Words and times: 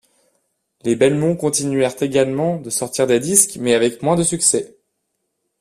Les 0.81 0.95
Belmonts 0.95 1.35
continuèrent 1.35 2.01
également 2.01 2.57
de 2.59 2.71
sortir 2.71 3.05
des 3.05 3.19
disques, 3.19 3.57
mais 3.57 3.75
avec 3.75 4.01
moins 4.01 4.15
de 4.15 4.23
succès. 4.23 4.75